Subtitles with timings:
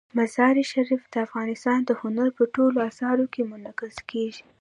[0.17, 4.43] مزارشریف د افغانستان د هنر په ټولو اثارو کې منعکس کېږي.